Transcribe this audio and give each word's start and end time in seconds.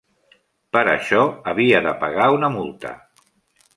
Per 0.77 0.81
això 0.93 1.21
havia 1.53 1.83
de 1.89 1.93
pagar 2.05 2.31
una 2.39 2.51
multa. 2.59 2.95